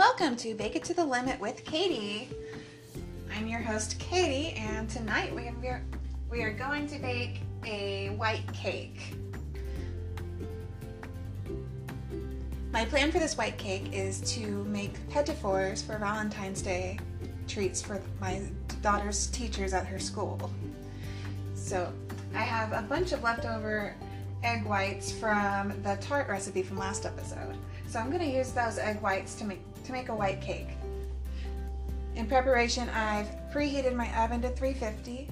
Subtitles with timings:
[0.00, 2.30] welcome to Bake It to the Limit with Katie.
[3.36, 5.82] I'm your host, Katie, and tonight we are,
[6.30, 9.14] we are going to bake a white cake.
[12.72, 16.98] My plan for this white cake is to make petit fours Valentine's Day
[17.46, 18.40] treats for my
[18.80, 20.50] daughter's teachers at her school.
[21.52, 21.92] So
[22.34, 23.94] I have a bunch of leftover
[24.42, 27.58] egg whites from the tart recipe from last episode.
[27.86, 29.60] So I'm going to use those egg whites to make,
[29.90, 30.68] to make a white cake.
[32.14, 35.28] In preparation, I've preheated my oven to 350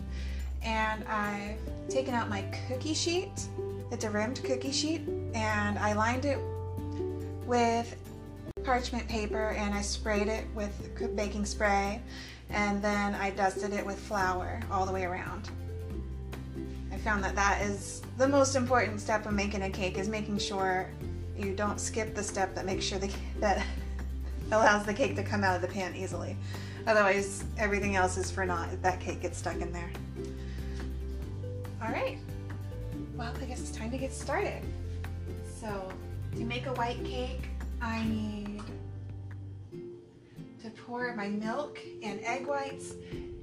[0.63, 1.59] and I've
[1.89, 3.49] taken out my cookie sheet.
[3.93, 5.03] It's a rimmed cookie sheet
[5.35, 6.39] and I lined it
[7.47, 7.97] with
[8.65, 10.73] parchment paper and I sprayed it with
[11.15, 12.03] baking spray
[12.51, 15.51] and then I dusted it with flour all the way around.
[16.93, 20.39] I found that that is the most important step of making a cake is making
[20.39, 20.91] sure
[21.37, 23.65] you don't skip the step that makes sure the, that
[24.51, 26.37] allows the cake to come out of the pan easily.
[26.87, 29.91] Otherwise, everything else is for naught if that cake gets stuck in there.
[31.83, 32.19] All right,
[33.15, 34.63] well, I guess it's time to get started.
[35.61, 35.93] So,
[36.37, 37.49] to make a white cake,
[37.81, 38.63] I need
[40.63, 42.95] to pour my milk and egg whites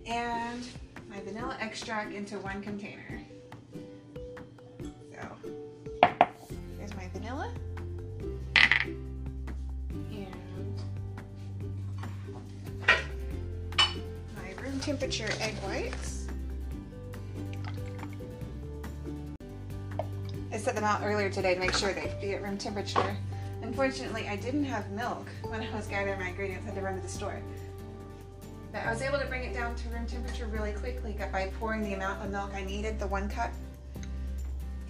[0.05, 0.65] and
[1.09, 3.21] my vanilla extract into one container.
[5.11, 5.51] So,
[6.77, 7.53] here's my vanilla.
[14.86, 16.28] Temperature egg whites.
[20.52, 23.17] I set them out earlier today to make sure they'd be at room temperature.
[23.63, 26.66] Unfortunately, I didn't have milk when I was gathering my ingredients.
[26.66, 27.41] I had to run to the store.
[28.72, 31.81] But I was able to bring it down to room temperature really quickly by pouring
[31.81, 33.52] the amount of milk I needed, the one cup,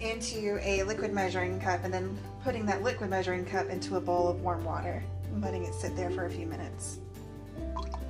[0.00, 4.28] into a liquid measuring cup and then putting that liquid measuring cup into a bowl
[4.28, 5.02] of warm water
[5.32, 6.98] and letting it sit there for a few minutes.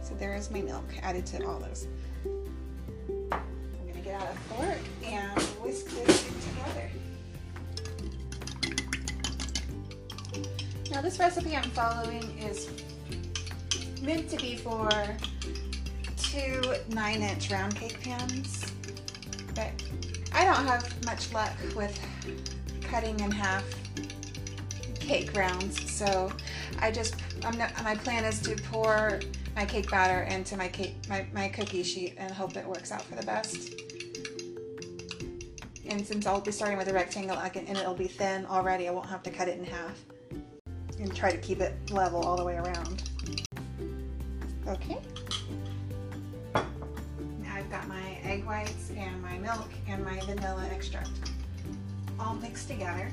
[0.06, 1.89] So there is my milk added to all those.
[3.33, 6.91] I'm gonna get out a fork and whisk this together.
[10.93, 12.71] Now this recipe I'm following is
[14.00, 14.89] meant to be for
[16.16, 18.65] two nine inch round cake pans,
[19.56, 19.72] but
[20.33, 21.99] I don't have much luck with
[22.81, 23.65] cutting in half
[25.00, 26.31] cake rounds, so
[26.78, 29.19] I just, not, my plan is to pour
[29.56, 33.03] my cake batter into my cake my, my cookie sheet and hope it works out
[33.03, 33.81] for the best.
[35.89, 38.87] And since I'll be starting with a rectangle I can, and it'll be thin already,
[38.87, 40.05] I won't have to cut it in half.
[41.00, 43.09] And try to keep it level all the way around.
[44.66, 44.99] Okay.
[46.55, 51.11] Now I've got my egg whites and my milk and my vanilla extract
[52.19, 53.09] all mixed together.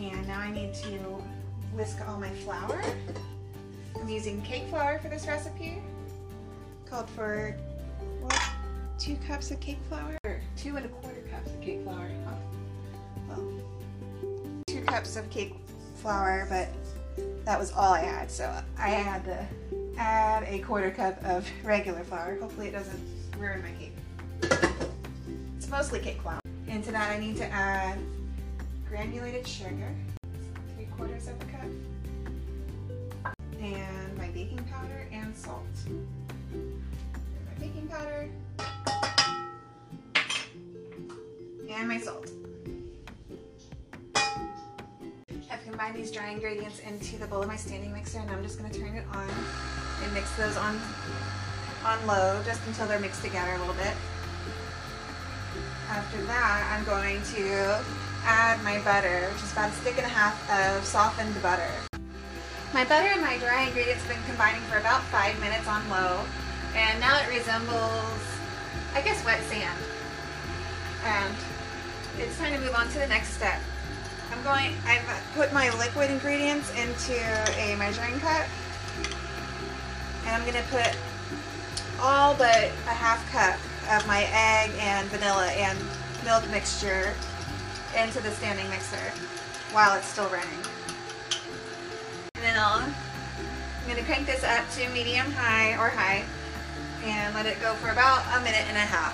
[0.00, 1.22] And now I need to
[1.74, 2.82] whisk all my flour
[4.06, 5.82] I'm using cake flour for this recipe.
[6.88, 7.56] Called for
[8.20, 8.40] what,
[9.00, 10.16] two cups of cake flour?
[10.24, 12.08] Or two and a quarter cups of cake flour.
[12.28, 12.38] Oh,
[13.28, 13.52] well,
[14.68, 15.56] two cups of cake
[15.96, 16.68] flour, but
[17.44, 18.30] that was all I had.
[18.30, 19.44] So I had to
[19.98, 22.38] add a quarter cup of regular flour.
[22.40, 23.02] Hopefully it doesn't
[23.36, 23.96] ruin my cake.
[25.56, 26.38] It's mostly cake flour.
[26.68, 27.98] And to that I need to add
[28.88, 29.92] granulated sugar,
[30.76, 31.66] three quarters of a cup
[33.74, 35.64] and my baking powder and salt.
[36.52, 38.28] my baking powder
[41.70, 42.30] and my salt.
[45.50, 48.58] I've combined these dry ingredients into the bowl of my standing mixer and I'm just
[48.58, 49.28] going to turn it on
[50.02, 50.80] and mix those on,
[51.84, 53.94] on low just until they're mixed together a little bit.
[55.88, 57.80] After that, I'm going to
[58.24, 61.85] add my butter, which is about a stick and a half of softened butter.
[62.76, 66.20] My butter and my dry ingredients have been combining for about five minutes on low,
[66.74, 68.20] and now it resembles,
[68.92, 69.80] I guess, wet sand.
[71.02, 71.34] And
[72.18, 73.62] it's time to move on to the next step.
[74.30, 75.00] I'm going, I've
[75.34, 77.16] put my liquid ingredients into
[77.56, 78.46] a measuring cup,
[80.26, 80.94] and I'm going to put
[81.98, 83.58] all but a half cup
[83.96, 85.78] of my egg and vanilla and
[86.26, 87.14] milk mixture
[87.98, 89.12] into the standing mixer
[89.72, 90.75] while it's still running
[92.58, 92.94] I'm
[93.96, 96.24] to crank this up to medium high or high
[97.04, 99.12] and let it go for about a minute and a half.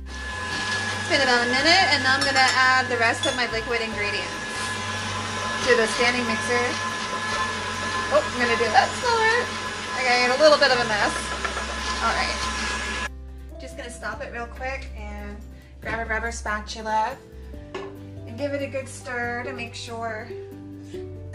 [0.00, 3.44] It's been about a minute and now I'm going to add the rest of my
[3.52, 4.32] liquid ingredients
[5.68, 6.64] to the standing mixer.
[8.16, 9.44] Oh, I'm going to do that slower.
[10.00, 11.12] I got a little bit of a mess.
[12.00, 12.40] Alright.
[13.60, 15.36] Just going to stop it real quick and
[15.82, 17.14] grab a rubber spatula
[17.74, 20.28] and give it a good stir to make sure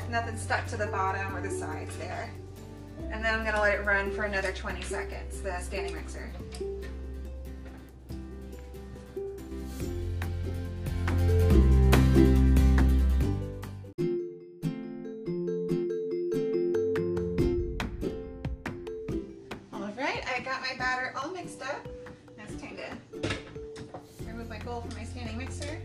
[0.10, 2.32] nothing stuck to the bottom or the sides there.
[3.12, 6.32] And then I'm gonna let it run for another 20 seconds, the standing mixer.
[19.72, 21.88] All right, I got my batter all mixed up.
[22.38, 23.38] It's time to
[24.26, 25.80] remove my bowl from my standing mixer.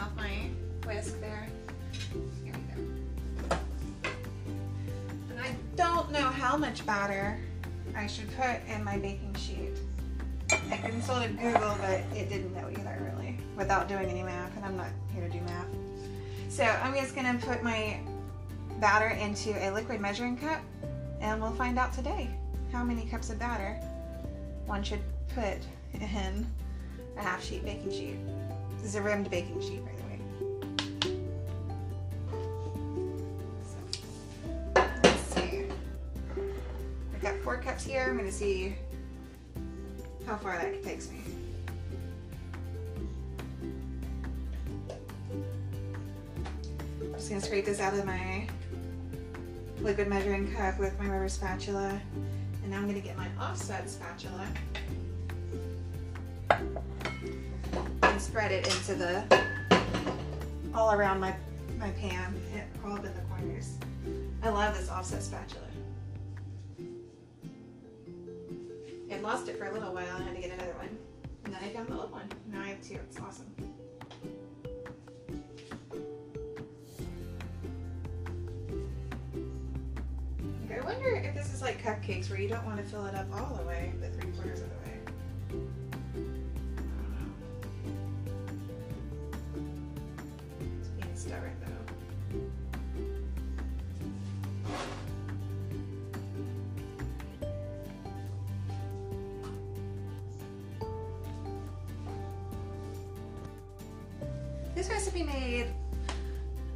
[0.00, 0.48] Off my
[0.86, 1.46] whisk there.
[2.42, 3.56] Here we go.
[5.30, 7.38] And I don't know how much batter
[7.94, 9.78] I should put in my baking sheet.
[10.70, 14.76] I consulted Google, but it didn't know either really, without doing any math, and I'm
[14.76, 15.66] not here to do math.
[16.48, 18.00] So I'm just gonna put my
[18.80, 20.62] batter into a liquid measuring cup,
[21.20, 22.30] and we'll find out today
[22.72, 23.74] how many cups of batter
[24.64, 25.02] one should
[25.34, 25.58] put
[25.92, 28.16] in a half sheet baking sheet.
[28.80, 30.18] This is a rimmed baking sheet, by the way.
[34.74, 35.66] So, let's see.
[37.14, 38.06] I've got four cups here.
[38.08, 38.74] I'm gonna see
[40.26, 41.18] how far that takes me.
[47.02, 48.48] I'm just gonna scrape this out of my
[49.82, 52.00] liquid measuring cup with my rubber spatula.
[52.62, 54.46] And now I'm gonna get my offset spatula
[58.20, 59.24] spread it into the,
[60.74, 61.34] all around my,
[61.78, 63.76] my pan, it, all up in the corners.
[64.42, 65.64] I love this offset spatula.
[69.10, 70.96] I lost it for a little while and I had to get another one.
[71.44, 72.28] And then I found the old one.
[72.52, 73.46] Now I have two, it's awesome.
[80.70, 83.26] I wonder if this is like cupcakes where you don't want to fill it up
[83.34, 84.19] all the way, but
[91.30, 91.70] Being stubborn though.
[104.74, 105.66] This recipe made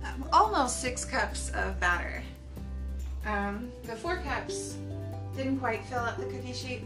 [0.05, 2.23] um, almost six cups of batter.
[3.27, 4.77] Um, the four cups
[5.37, 6.85] didn't quite fill up the cookie sheet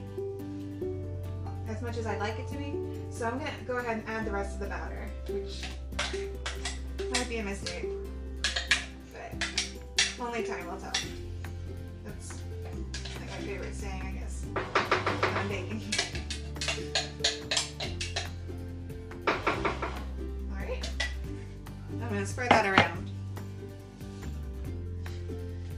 [1.68, 2.74] as much as I'd like it to be.
[3.10, 5.64] So I'm gonna go ahead and add the rest of the batter, which
[7.18, 7.84] might be a mistake,
[9.12, 9.32] but
[10.20, 10.92] only time will tell.
[12.04, 12.38] That's
[13.18, 15.82] like my favorite saying, I guess, I'm baking.
[19.26, 20.88] All right,
[22.00, 23.10] I'm gonna spread that around.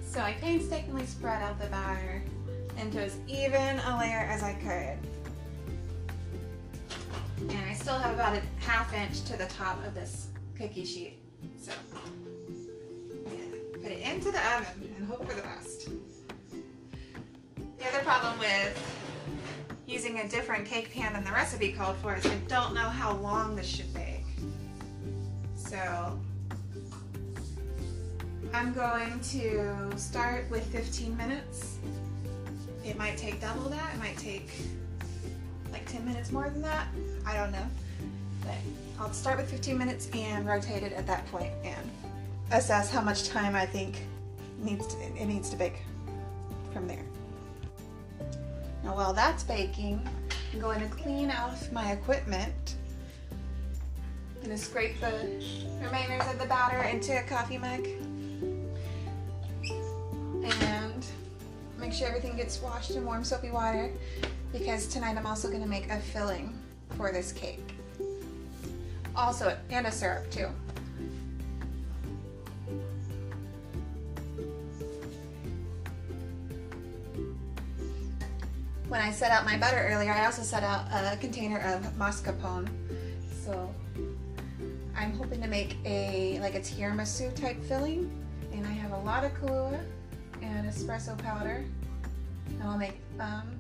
[0.05, 2.23] So I painstakingly spread out the batter
[2.79, 4.99] into as even a layer as I could.
[7.49, 11.20] And I still have about a half inch to the top of this cookie sheet.
[11.61, 11.73] So
[13.83, 15.89] put it into the oven and hope for the best.
[17.79, 18.97] The other problem with
[19.87, 23.17] using a different cake pan than the recipe called for is I don't know how
[23.17, 24.25] long this should bake.
[25.57, 26.19] So
[28.53, 31.79] I'm going to start with 15 minutes.
[32.85, 34.51] It might take double that, it might take
[35.73, 36.89] like 10 minutes more than that.
[37.27, 37.67] I don't know.
[38.43, 38.57] But
[38.99, 41.91] I'll start with 15 minutes and rotate it at that point and
[42.53, 43.97] assess how much time I think
[44.59, 45.83] needs to, it needs to bake
[46.73, 47.05] from there.
[48.85, 50.07] Now while that's baking,
[50.53, 52.77] I'm going to clean off my equipment.
[54.37, 55.13] I'm going to scrape the
[55.83, 57.87] remainders of the batter into a coffee mug
[60.43, 61.07] and
[61.79, 63.91] make sure everything gets washed in warm soapy water
[64.53, 66.59] because tonight I'm also going to make a filling
[66.97, 67.75] for this cake.
[69.15, 70.49] Also, and a syrup too.
[78.89, 82.69] When I set out my butter earlier, I also set out a container of mascarpone.
[83.45, 83.73] So
[84.97, 88.11] I'm hoping to make a like a tiramisu type filling,
[88.53, 89.81] and I have a lot of Kahlua
[90.43, 91.65] and espresso powder.
[92.49, 93.60] And I'll make um,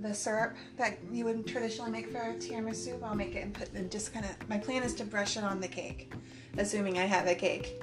[0.00, 3.02] the syrup that you would traditionally make for a tiramisu.
[3.02, 4.48] I'll make it and put and just kind of.
[4.48, 6.12] My plan is to brush it on the cake,
[6.56, 7.82] assuming I have a cake,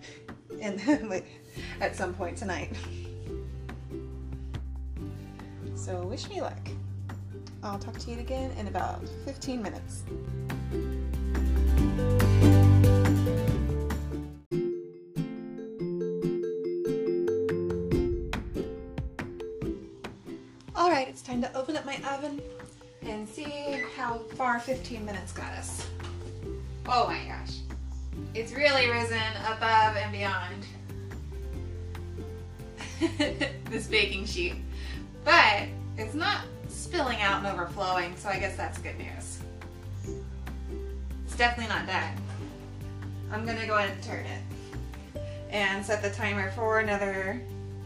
[0.60, 1.26] and then like
[1.80, 2.72] at some point tonight.
[5.74, 6.68] So wish me luck.
[7.62, 10.04] I'll talk to you again in about 15 minutes.
[21.42, 22.40] To open up my oven
[23.02, 25.86] and see how far 15 minutes got us.
[26.86, 27.58] Oh my gosh.
[28.34, 30.66] It's really risen above and beyond
[33.70, 34.54] this baking sheet.
[35.24, 39.38] But it's not spilling out and overflowing, so I guess that's good news.
[41.24, 42.14] It's definitely not done.
[43.32, 44.42] I'm gonna go ahead and turn it
[45.50, 47.40] and set the timer for another,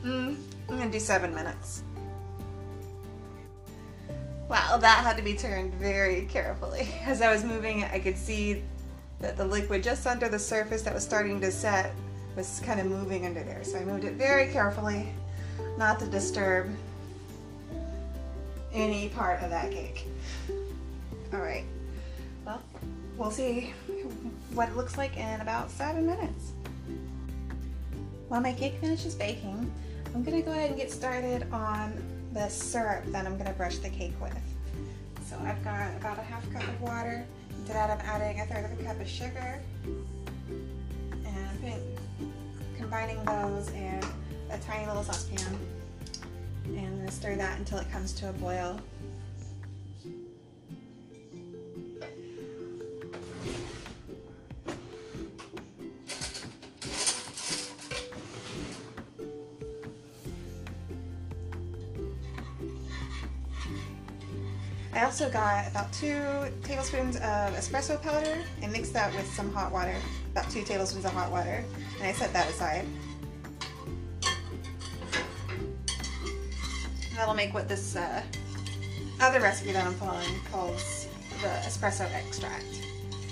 [0.04, 0.36] mm,
[0.68, 1.82] I'm gonna do seven minutes.
[4.54, 6.86] Wow, that had to be turned very carefully.
[7.04, 8.62] As I was moving it, I could see
[9.18, 11.92] that the liquid just under the surface that was starting to set
[12.36, 13.64] was kind of moving under there.
[13.64, 15.08] So I moved it very carefully,
[15.76, 16.70] not to disturb
[18.72, 20.06] any part of that cake.
[21.32, 21.64] All right,
[22.46, 22.62] well,
[23.18, 23.72] we'll see
[24.52, 26.52] what it looks like in about seven minutes.
[28.28, 29.68] While my cake finishes baking,
[30.14, 33.88] I'm gonna go ahead and get started on the syrup that I'm gonna brush the
[33.88, 34.36] cake with.
[35.30, 37.24] So I've got about a half cup of water.
[37.66, 39.62] To that I'm adding a third of a cup of sugar
[41.24, 41.82] and
[42.76, 44.00] combining those in
[44.50, 45.58] a tiny little saucepan.
[46.66, 48.78] And I'm gonna stir that until it comes to a boil.
[65.14, 66.20] Also got about two
[66.64, 69.94] tablespoons of espresso powder and mixed that with some hot water,
[70.32, 71.64] about two tablespoons of hot water,
[72.00, 72.84] and I set that aside.
[77.14, 78.24] That'll make what this uh,
[79.20, 81.06] other recipe that I'm following calls
[81.42, 82.64] the espresso extract.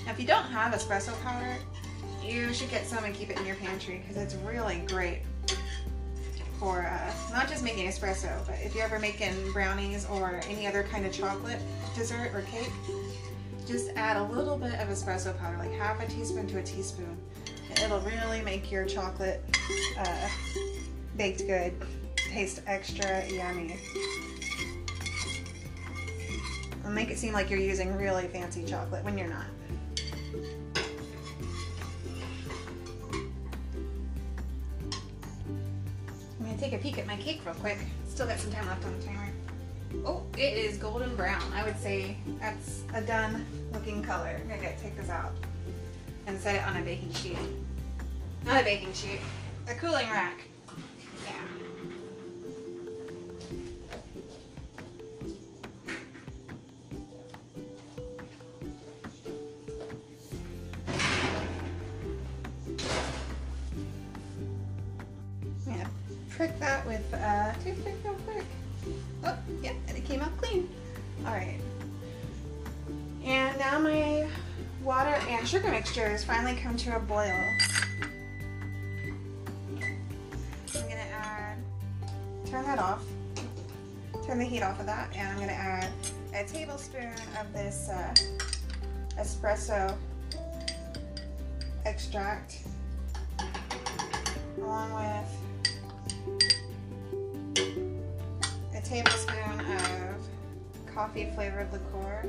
[0.06, 1.56] Now if you don't have espresso powder,
[2.24, 5.22] you should get some and keep it in your pantry because it's really great
[6.62, 10.84] for uh, not just making espresso, but if you're ever making brownies or any other
[10.84, 11.60] kind of chocolate
[11.96, 12.70] dessert or cake,
[13.66, 17.18] just add a little bit of espresso powder, like half a teaspoon to a teaspoon.
[17.82, 19.44] It'll really make your chocolate
[19.98, 20.28] uh,
[21.16, 21.72] baked good
[22.14, 23.76] taste extra yummy.
[26.78, 29.46] It'll make it seem like you're using really fancy chocolate when you're not.
[36.62, 37.78] Take a peek at my cake real quick.
[38.08, 39.28] Still got some time left on the timer.
[40.06, 41.42] Oh, it is golden brown.
[41.52, 44.40] I would say that's a done looking color.
[44.40, 45.32] I'm gonna take this out
[46.28, 47.36] and set it on a baking sheet.
[48.46, 49.18] Not a baking sheet,
[49.68, 50.42] a cooling rack.
[71.32, 71.58] All right.
[73.24, 74.28] And now my
[74.82, 77.32] water and sugar mixture has finally come to a boil.
[80.74, 81.56] I'm gonna add,
[82.44, 83.02] turn that off,
[84.26, 85.88] turn the heat off of that, and I'm gonna add
[86.34, 88.14] a tablespoon of this uh,
[89.18, 89.96] espresso
[91.86, 92.58] extract
[94.58, 95.42] along with
[98.74, 99.51] a tablespoon
[100.94, 102.24] coffee flavored liqueur.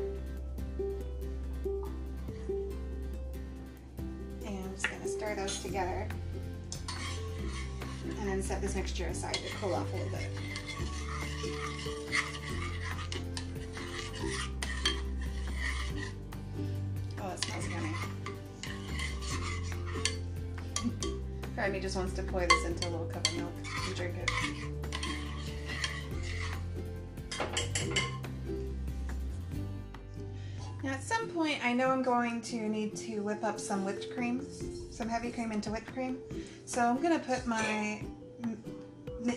[4.45, 6.07] And I'm just gonna stir those together
[8.05, 10.29] and then set this mixture aside to cool off a little bit.
[17.21, 17.93] Oh, it smells yummy.
[21.55, 23.51] Part me just wants to pour this into a little cup of milk
[23.87, 24.29] and drink it.
[30.93, 34.45] At some point, I know I'm going to need to whip up some whipped cream,
[34.91, 36.19] some heavy cream into whipped cream.
[36.65, 38.03] So I'm gonna put my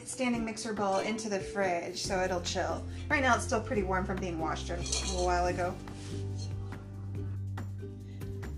[0.04, 2.84] standing mixer bowl into the fridge so it'll chill.
[3.08, 5.74] Right now it's still pretty warm from being washed a little while ago.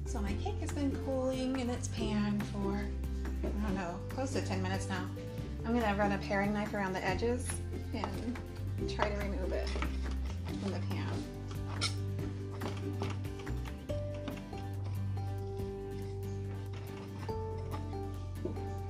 [0.06, 2.84] So my cake has been cooling in its pan for,
[3.44, 5.06] I don't know, close to 10 minutes now.
[5.64, 7.46] I'm gonna run a paring knife around the edges
[7.94, 9.68] and try to remove it
[10.62, 11.37] from the pan.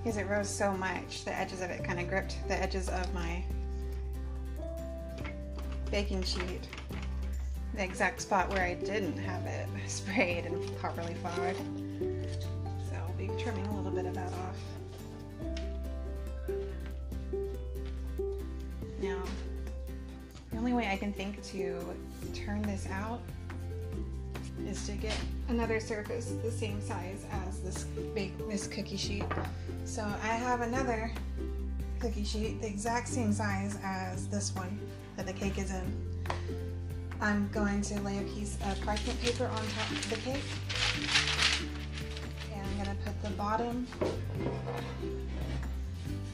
[0.09, 3.13] Because it rose so much, the edges of it kind of gripped the edges of
[3.13, 3.45] my
[5.91, 6.67] baking sheet.
[7.75, 11.57] The exact spot where I didn't have it sprayed and properly thawed.
[12.89, 14.57] So I'll be trimming a little bit of that off.
[19.03, 19.23] Now,
[20.51, 21.95] the only way I can think to
[22.33, 23.21] turn this out
[24.67, 25.17] is to get
[25.49, 27.87] another surface the same size as this
[28.49, 29.25] this cookie sheet.
[29.85, 31.13] So I have another
[32.01, 34.79] cookie sheet the exact same size as this one
[35.17, 35.93] that the cake is in.
[37.21, 40.45] I'm going to lay a piece of parchment paper on top of the cake.
[42.55, 43.87] And I'm going to put the bottom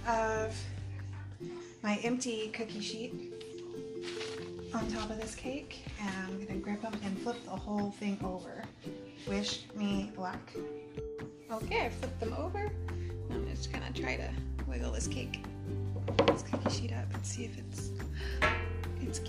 [0.06, 0.54] of
[1.82, 3.33] my empty cookie sheet
[4.74, 8.18] on top of this cake and I'm gonna grip them and flip the whole thing
[8.24, 8.64] over.
[9.28, 10.40] Wish me luck.
[11.50, 12.70] Okay, I flipped them over.
[13.30, 14.28] I'm just gonna try to
[14.66, 15.44] wiggle this cake,
[16.26, 17.90] this cookie sheet up and see if it's,
[19.00, 19.20] it's,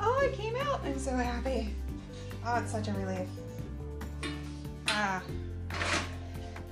[0.00, 0.80] oh, it came out.
[0.82, 1.74] I'm so happy.
[2.46, 3.28] Oh, it's such a relief.
[4.88, 5.22] Ah.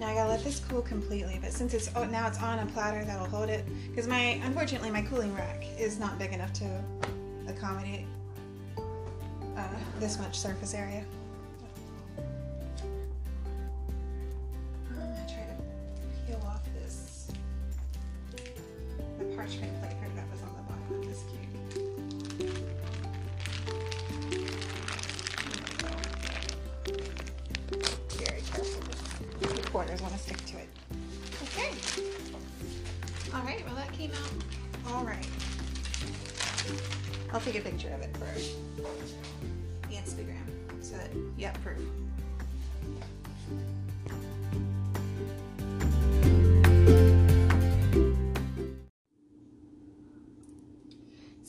[0.01, 2.67] Now I gotta let this cool completely, but since it's oh, now it's on a
[2.67, 6.83] platter that'll hold it, because my unfortunately my cooling rack is not big enough to
[7.59, 8.07] accommodate
[9.57, 11.05] uh, this much surface area.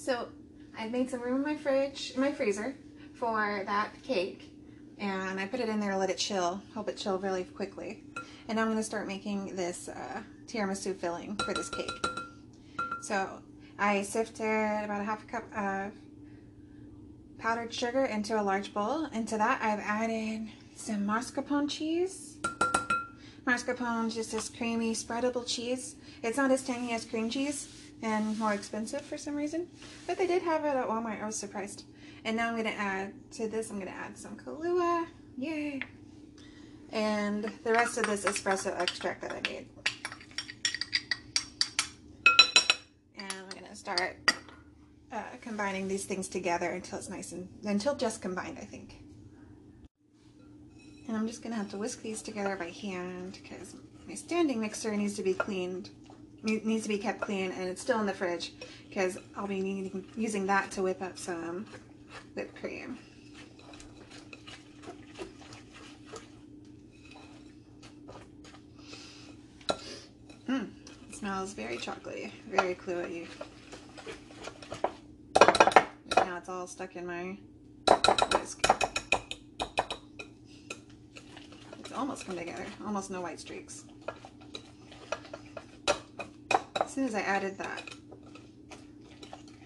[0.09, 0.27] So
[0.75, 2.75] I made some room in my fridge, in my freezer
[3.13, 4.51] for that cake
[4.97, 8.01] and I put it in there let it chill, help it chill really quickly.
[8.47, 11.91] And now I'm going to start making this uh, tiramisu filling for this cake.
[13.03, 13.39] So
[13.77, 15.91] I sifted about a half a cup of
[17.37, 19.05] powdered sugar into a large bowl.
[19.13, 22.37] Into that, I've added some mascarpone cheese.
[23.45, 25.97] Mascarpone is just this creamy, spreadable cheese.
[26.23, 29.67] It's not as tangy as cream cheese and more expensive for some reason,
[30.07, 31.21] but they did have it at Walmart.
[31.21, 31.83] I was surprised.
[32.25, 35.07] And now I'm going to add to this, I'm going to add some Kahlua.
[35.37, 35.81] Yay!
[36.91, 39.67] And the rest of this espresso extract that I made.
[43.17, 44.17] And I'm going to start
[45.11, 48.97] uh, combining these things together until it's nice and until just combined I think
[51.07, 53.75] and I'm just gonna have to whisk these together by hand because
[54.07, 55.89] my standing mixer needs to be cleaned
[56.43, 58.53] needs to be kept clean and it's still in the fridge
[58.87, 61.65] because I'll be needing, using that to whip up some
[62.33, 62.97] whipped cream
[70.47, 70.63] Hmm,
[71.11, 73.27] smells very chocolatey, very cluey
[76.15, 77.37] Now it's all stuck in my
[78.31, 78.65] whisk.
[81.79, 82.65] It's almost come together.
[82.85, 83.85] Almost no white streaks.
[86.89, 87.83] As soon as I added that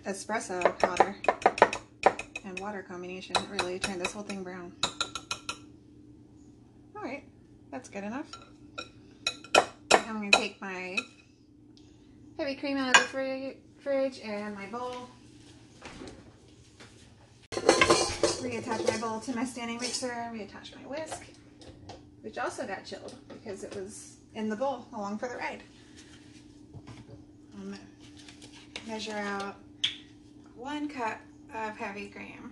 [0.05, 1.15] espresso powder
[2.43, 4.73] and water combination, it really turned this whole thing brown.
[6.93, 7.23] Alright,
[7.71, 8.29] that's good enough.
[9.93, 10.97] I'm to take my
[12.37, 15.07] heavy cream out of the fridge and my bowl
[17.53, 21.23] reattach my bowl to my standing mixer, reattach my whisk,
[22.19, 25.63] which also got chilled because it was in the bowl along for the ride.
[27.63, 27.75] I'm
[28.85, 29.55] measure out
[30.55, 31.21] one cup
[31.53, 32.51] of heavy cream.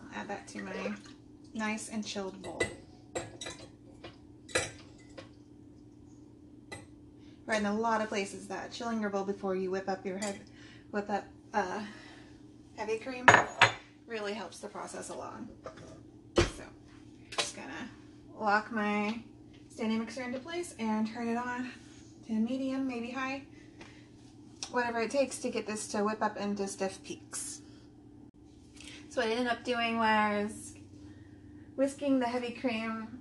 [0.00, 0.94] I'll add that to my
[1.52, 2.62] nice and chilled bowl.
[7.44, 10.16] Right in a lot of places that chilling your bowl before you whip up your
[10.16, 10.40] head,
[10.92, 11.82] whip up uh,
[12.76, 13.26] heavy cream
[14.06, 15.50] really helps the process along.
[16.36, 16.64] So
[17.36, 17.90] just gonna
[18.40, 19.20] lock my
[19.74, 21.68] standing mixer into place and turn it on
[22.28, 23.42] to medium, maybe high,
[24.70, 27.60] whatever it takes to get this to whip up into stiff peaks.
[29.10, 30.74] So what I ended up doing was
[31.74, 33.18] whisking the heavy cream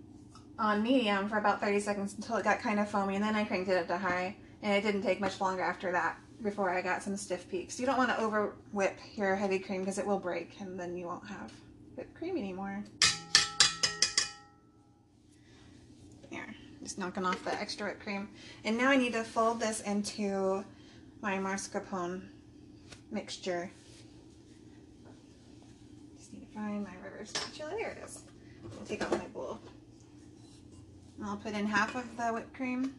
[0.60, 3.46] on medium for about 30 seconds until it got kind of foamy and then I
[3.46, 6.84] cranked it up to high and it didn't take much longer after that before I
[6.84, 7.80] got some stiff peaks.
[7.80, 10.96] You don't want to over whip your heavy cream because it will break and then
[10.96, 11.52] you won't have
[11.96, 12.84] whipped cream anymore.
[16.84, 18.30] Just knocking off the extra whipped cream.
[18.66, 20.64] And now I need to fold this into
[21.22, 22.22] my mascarpone
[23.10, 23.72] mixture.
[26.18, 27.72] Just need to find my reverse spatula.
[27.78, 28.24] There it is.
[28.78, 29.60] I'll take off my bowl.
[31.18, 32.94] And I'll put in half of the whipped cream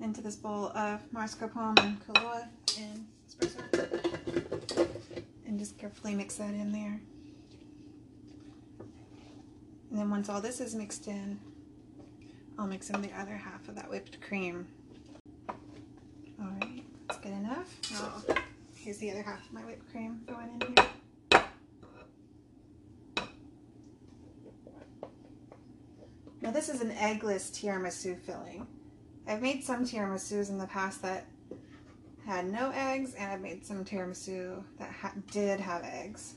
[0.00, 2.46] into this bowl of mascarpone and Kahlua
[2.78, 4.88] and espresso.
[5.46, 7.00] And just carefully mix that in there.
[9.90, 11.38] And then once all this is mixed in,
[12.58, 14.66] I'll mix in the other half of that whipped cream.
[15.48, 17.74] All right, that's good enough.
[17.92, 18.34] Now,
[18.74, 20.86] here's the other half of my whipped cream going in here.
[26.40, 28.66] Now this is an eggless tiramisu filling.
[29.26, 31.26] I've made some tiramisus in the past that
[32.24, 36.34] had no eggs, and I've made some tiramisu that ha did have eggs.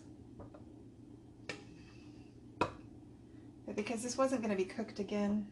[2.59, 5.45] But because this wasn't going to be cooked again,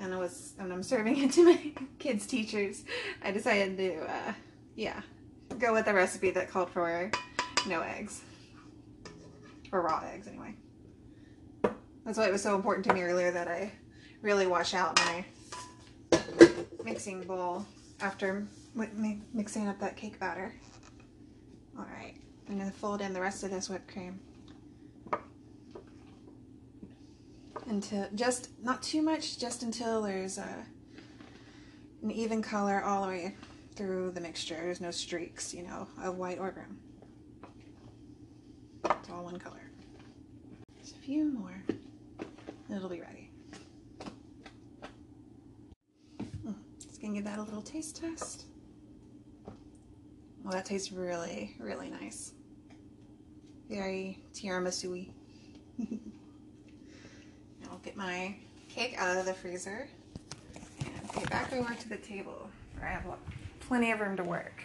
[0.00, 2.84] and I was, and I'm serving it to my kids' teachers,
[3.22, 4.32] I decided to, uh,
[4.74, 5.00] yeah,
[5.58, 7.10] go with the recipe that called for
[7.66, 8.22] no eggs.
[9.72, 10.54] Or raw eggs, anyway.
[12.04, 13.72] That's why it was so important to me earlier that I
[14.22, 15.24] really wash out my
[16.84, 17.66] mixing bowl
[18.00, 18.46] after
[19.32, 20.54] mixing up that cake batter.
[21.76, 22.14] All right,
[22.48, 24.20] I'm gonna fold in the rest of this whipped cream.
[27.68, 30.64] Until, just, not too much, just until there's a,
[32.02, 33.34] an even color all the way
[33.74, 34.54] through the mixture.
[34.54, 36.78] There's no streaks, you know, of white or brown.
[38.84, 39.60] It's all one color.
[40.80, 43.30] Just a few more, and it'll be ready.
[46.42, 48.44] Hmm, just gonna give that a little taste test.
[50.44, 52.32] Well, that tastes really, really nice.
[53.68, 55.08] Very tiramisu-y.
[58.06, 58.36] My
[58.68, 59.88] cake out of the freezer
[60.78, 63.04] and get back over to the table where I have
[63.58, 64.62] plenty of room to work.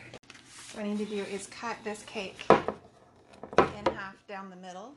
[0.73, 4.93] What I need to do is cut this cake in half down the middle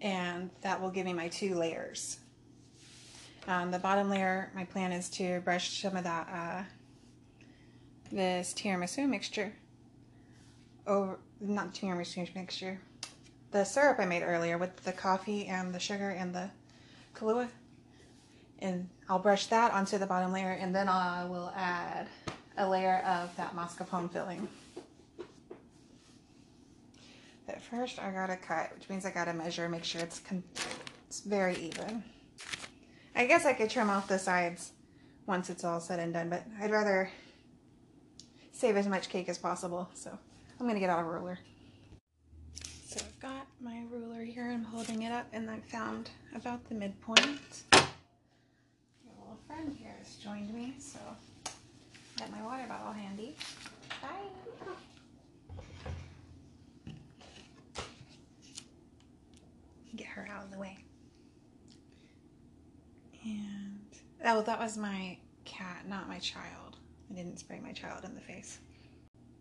[0.00, 2.18] and that will give me my two layers.
[3.46, 6.64] Um, the bottom layer, my plan is to brush some of that uh,
[8.10, 9.52] this tiramisu mixture
[10.84, 12.80] over, not tiramisu mixture,
[13.52, 16.50] the syrup I made earlier with the coffee and the sugar and the
[17.14, 17.48] Kahlua.
[18.60, 22.08] And I'll brush that onto the bottom layer and then I will add
[22.56, 24.48] a layer of that mascarpone filling.
[27.46, 30.20] But first I gotta cut, which means I gotta measure, make sure it's,
[31.08, 32.04] it's very even.
[33.16, 34.72] I guess I could trim off the sides
[35.26, 37.10] once it's all said and done, but I'd rather
[38.52, 39.88] save as much cake as possible.
[39.94, 40.16] So
[40.58, 41.38] I'm gonna get out a ruler.
[42.86, 46.74] So I've got my ruler here, I'm holding it up and I found about the
[46.76, 47.64] midpoint.
[47.72, 47.80] My
[49.18, 51.00] little friend here has joined me, so
[52.16, 53.34] got my water bottle handy.
[54.00, 54.08] Bye.
[59.96, 60.78] Get her out of the way.
[63.24, 63.80] And,
[64.24, 66.76] oh, that was my cat, not my child.
[67.10, 68.60] I didn't spray my child in the face.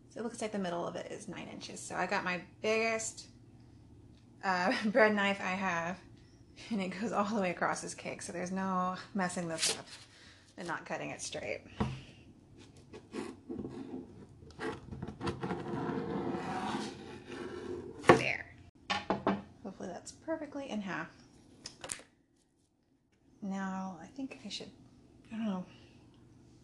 [0.09, 1.79] So it looks like the middle of it is nine inches.
[1.79, 3.27] So I got my biggest
[4.43, 5.97] uh, bread knife I have
[6.69, 8.21] and it goes all the way across this cake.
[8.21, 9.85] So there's no messing this up
[10.57, 11.61] and not cutting it straight.
[18.07, 18.45] There.
[19.63, 21.07] Hopefully that's perfectly in half.
[23.41, 24.69] Now I think I should,
[25.33, 25.65] I don't know,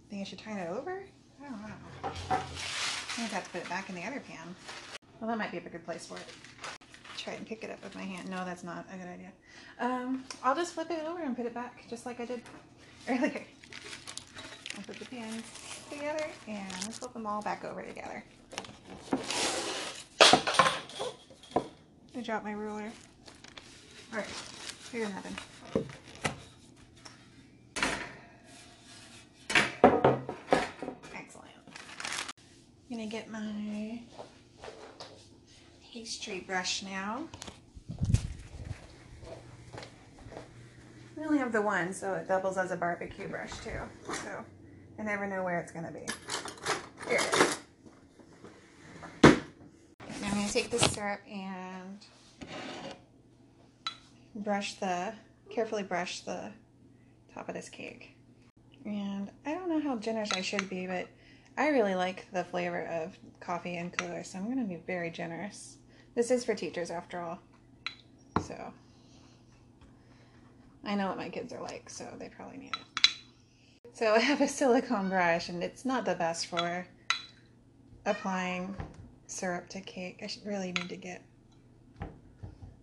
[0.06, 1.04] I think I should turn it over?
[1.42, 2.08] I don't know.
[2.30, 4.56] I might have to put it back in the other pan.
[5.20, 6.26] Well, that might be a good place for it.
[7.26, 8.30] Try and pick it up with my hand.
[8.30, 9.32] No, that's not a good idea.
[9.80, 12.44] Um, I'll just flip it over and put it back just like I did
[13.10, 13.42] earlier.
[14.78, 15.42] I'll put the pans
[15.90, 18.24] together and let's flip them all back over together.
[22.16, 22.92] I dropped my ruler.
[24.14, 24.28] All right,
[24.92, 25.36] here's nothing.
[32.92, 34.00] I'm gonna get my
[35.96, 37.24] pastry brush now.
[41.16, 43.80] We only have the one, so it doubles as a barbecue brush too.
[44.06, 44.44] So
[45.00, 46.06] I never know where it's gonna be.
[47.08, 47.22] Here.
[49.24, 52.06] Now I'm gonna take this syrup and
[54.36, 55.14] brush the,
[55.50, 56.52] carefully brush the
[57.34, 58.18] top of this cake.
[58.84, 61.08] And I don't know how generous I should be, but
[61.58, 65.78] I really like the flavor of coffee and Kahlua, so I'm to be very generous.
[66.16, 67.40] This is for teachers after all.
[68.42, 68.74] So
[70.86, 73.10] I know what my kids are like, so they probably need it.
[73.94, 76.88] So I have a silicone brush, and it's not the best for
[78.06, 78.76] applying
[79.28, 80.20] syrup to cake.
[80.22, 81.22] I really need to get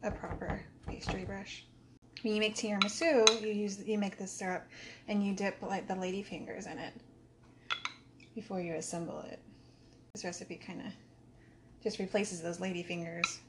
[0.02, 1.64] a proper pastry brush.
[2.22, 4.64] When you make tiramisu, you use you make this syrup
[5.08, 6.92] and you dip like the lady fingers in it
[8.34, 9.40] before you assemble it.
[10.14, 10.92] This recipe kind of
[11.82, 13.40] just replaces those lady fingers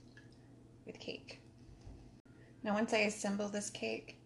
[0.86, 1.40] with cake.
[2.64, 4.18] Now once I assemble this cake,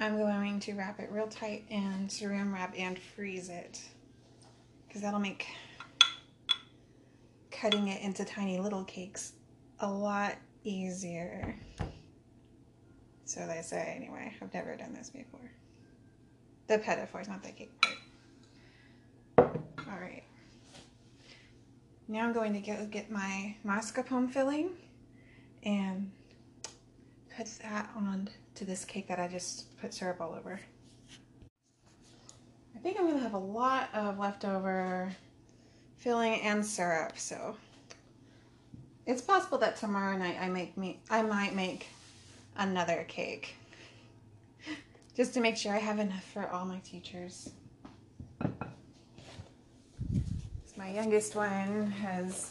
[0.00, 3.80] I'm going to wrap it real tight and saran wrap and freeze it
[4.86, 5.46] because that'll make
[7.50, 9.34] cutting it into tiny little cakes
[9.80, 11.56] a lot easier.
[13.24, 14.34] So they say anyway.
[14.42, 15.50] I've never done this before.
[16.66, 16.78] The
[17.10, 19.60] fours, not the cake part.
[19.88, 20.22] All right.
[22.12, 24.72] Now I'm going to go get my mascarpone filling
[25.62, 26.10] and
[27.34, 30.60] put that on to this cake that I just put syrup all over.
[32.76, 35.10] I think I'm going to have a lot of leftover
[35.96, 37.56] filling and syrup, so
[39.06, 41.86] it's possible that tomorrow night I make me I might make
[42.58, 43.54] another cake
[45.16, 47.52] just to make sure I have enough for all my teachers.
[50.82, 52.50] My youngest one has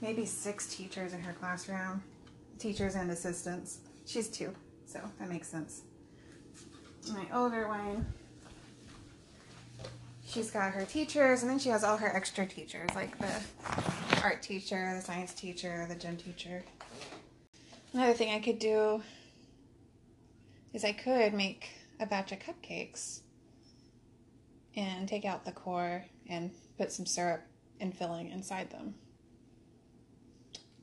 [0.00, 2.02] maybe six teachers in her classroom,
[2.58, 3.80] teachers and assistants.
[4.06, 4.54] She's two,
[4.86, 5.82] so that makes sense.
[7.12, 8.06] My older one,
[10.26, 14.40] she's got her teachers, and then she has all her extra teachers, like the art
[14.40, 16.64] teacher, the science teacher, the gym teacher.
[17.92, 19.02] Another thing I could do
[20.72, 21.68] is I could make
[22.00, 23.20] a batch of cupcakes
[24.74, 27.42] and take out the core and put some syrup
[27.80, 28.94] and filling inside them.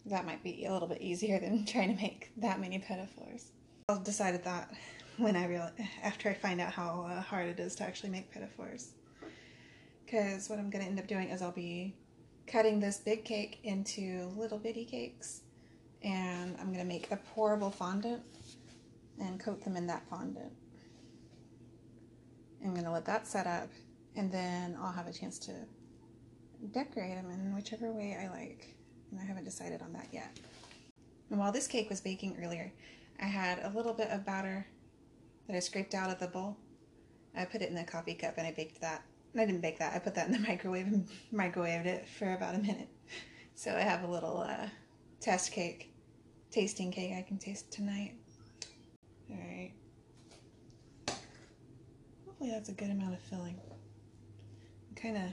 [0.06, 3.52] That might be a little bit easier than trying to make that many petit fours.
[3.90, 4.74] I decided that
[5.18, 5.70] when I real
[6.04, 8.48] after I find out how uh, hard it is to actually make petit.
[10.06, 11.96] Because what I'm going to end up doing is I'll be
[12.48, 15.42] cutting this big cake into little bitty cakes
[16.04, 18.22] and I'm going to make a pourable fondant
[19.20, 20.52] and coat them in that fondant.
[22.64, 23.70] I'm going to let that set up
[24.16, 25.52] and then I'll have a chance to
[26.72, 28.76] decorate them in whichever way I like.
[29.12, 30.38] And I haven't decided on that yet.
[31.30, 32.72] And while this cake was baking earlier,
[33.22, 34.66] I had a little bit of batter
[35.48, 36.58] that I scraped out of the bowl.
[37.36, 39.04] I put it in the coffee cup and I baked that.
[39.36, 39.94] I didn't bake that.
[39.94, 42.90] I put that in the microwave and microwaved it for about a minute.
[43.56, 44.68] So I have a little uh,
[45.20, 45.94] test cake,
[46.52, 48.16] tasting cake I can taste tonight.
[49.30, 49.72] All right.
[52.26, 53.60] Hopefully that's a good amount of filling.
[54.96, 55.24] Kind of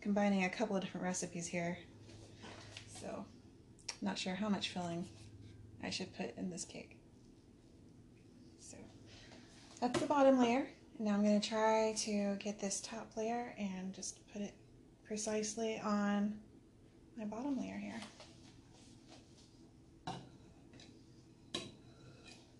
[0.00, 1.78] combining a couple of different recipes here.
[3.00, 3.24] So,
[4.00, 5.08] not sure how much filling
[5.82, 6.96] I should put in this cake.
[8.60, 8.76] So,
[9.80, 10.68] that's the bottom layer.
[10.98, 14.54] Now I'm going to try to get this top layer and just put it
[15.06, 16.34] precisely on
[17.16, 18.00] my bottom layer here.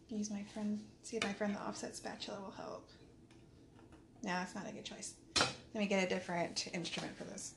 [0.08, 2.88] Use my friend, see if my friend the offset spatula will help.
[4.22, 5.14] No, that's not a good choice.
[5.74, 7.54] Let me get a different instrument for this.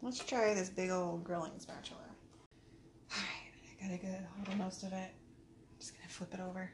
[0.00, 2.00] Let's try this big old grilling spatula.
[3.12, 5.10] Alright, I gotta get hold of most of it.
[5.10, 6.70] I'm just gonna flip it over.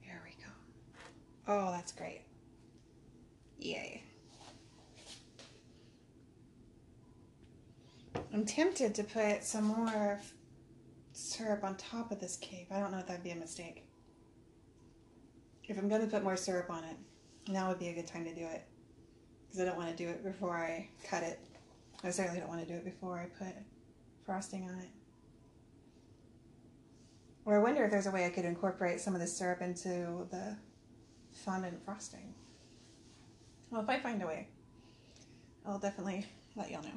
[0.00, 0.50] Here we go.
[1.46, 2.22] Oh, that's great.
[3.58, 4.02] Yay.
[8.32, 10.20] I'm tempted to put some more
[11.12, 12.68] syrup on top of this cake.
[12.70, 13.84] I don't know if that'd be a mistake.
[15.70, 16.96] If I'm going to put more syrup on it,
[17.48, 18.64] now would be a good time to do it.
[19.46, 21.38] Because I don't want to do it before I cut it.
[22.02, 23.54] I certainly don't want to do it before I put
[24.26, 24.88] frosting on it.
[27.44, 30.26] Or I wonder if there's a way I could incorporate some of the syrup into
[30.32, 30.56] the
[31.32, 32.34] fondant frosting.
[33.70, 34.48] Well, if I find a way,
[35.64, 36.88] I'll definitely let y'all know.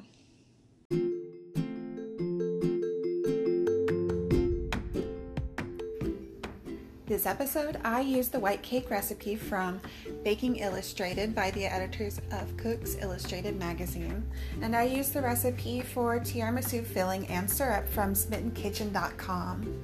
[7.14, 9.80] This episode, I used the white cake recipe from
[10.24, 14.28] Baking Illustrated by the editors of Cooks Illustrated magazine,
[14.60, 19.80] and I used the recipe for tiramisu filling and syrup from smittenkitchen.com.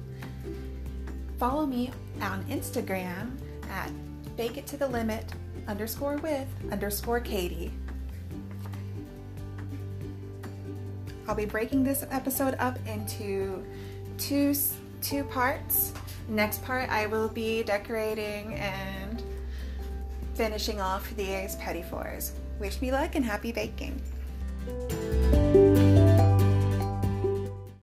[1.39, 3.37] Follow me on Instagram
[3.69, 3.89] at
[4.35, 5.23] bake it to the limit
[5.69, 7.71] underscore with underscore Katie.
[11.29, 13.63] I'll be breaking this episode up into
[14.17, 14.53] two
[15.01, 15.93] two parts.
[16.27, 19.21] Next part, I will be decorating and
[20.33, 22.33] finishing off these petit fours.
[22.59, 24.01] Wish me luck and happy baking.